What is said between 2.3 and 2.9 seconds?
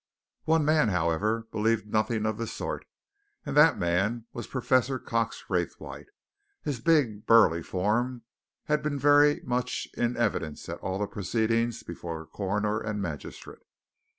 the sort,